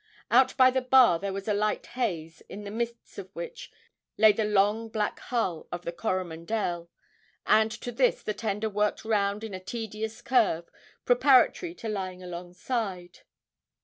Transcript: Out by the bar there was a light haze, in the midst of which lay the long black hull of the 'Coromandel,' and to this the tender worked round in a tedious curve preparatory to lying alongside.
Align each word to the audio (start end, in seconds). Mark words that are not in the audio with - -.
Out 0.31 0.57
by 0.57 0.71
the 0.71 0.81
bar 0.81 1.19
there 1.19 1.31
was 1.31 1.47
a 1.47 1.53
light 1.53 1.85
haze, 1.85 2.41
in 2.49 2.63
the 2.63 2.71
midst 2.71 3.19
of 3.19 3.29
which 3.35 3.71
lay 4.17 4.31
the 4.31 4.43
long 4.43 4.89
black 4.89 5.19
hull 5.19 5.67
of 5.71 5.83
the 5.83 5.91
'Coromandel,' 5.91 6.89
and 7.45 7.71
to 7.71 7.91
this 7.91 8.23
the 8.23 8.33
tender 8.33 8.67
worked 8.67 9.05
round 9.05 9.43
in 9.43 9.53
a 9.53 9.59
tedious 9.59 10.23
curve 10.23 10.71
preparatory 11.05 11.75
to 11.75 11.87
lying 11.87 12.23
alongside. 12.23 13.19